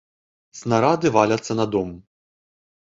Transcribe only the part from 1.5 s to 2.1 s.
на дом!